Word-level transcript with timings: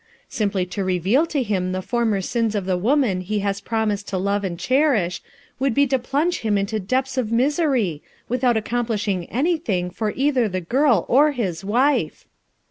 Simply 0.29 0.65
to 0.65 0.83
reveal 0.83 1.27
to 1.27 1.43
him 1.43 1.73
the 1.73 1.81
former 1.83 2.21
sins 2.21 2.55
of 2.55 2.65
the 2.65 2.75
woman 2.75 3.21
he 3.21 3.37
has 3.41 3.61
promised 3.61 4.07
to 4.07 4.17
love 4.17 4.43
and 4.43 4.57
cherish, 4.57 5.17
JUSTICE 5.19 5.21
OR 5.21 5.29
MERCY? 5.29 5.51
33, 5.57 5.57
would 5.67 5.73
be 5.75 5.87
to 5.87 5.99
plunge 5.99 6.39
him 6.39 6.57
into 6.57 6.79
depths 6.79 7.17
of 7.19 7.31
misery 7.31 8.01
without 8.27 8.57
accomplishing 8.57 9.27
anything 9.29 9.91
for 9.91 10.11
either 10.15 10.49
the 10.49 10.59
girl 10.59 11.05
or 11.07 11.33
his 11.33 11.63
wife." 11.63 12.25